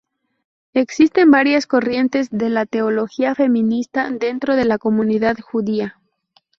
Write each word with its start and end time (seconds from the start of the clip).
Existen 0.73 1.29
varias 1.29 1.67
corrientes 1.67 2.29
de 2.31 2.49
la 2.49 2.65
teología 2.65 3.35
feminista 3.35 4.09
dentro 4.09 4.55
de 4.55 4.65
la 4.65 4.79
comunidad 4.79 5.37
judía. 5.39 6.01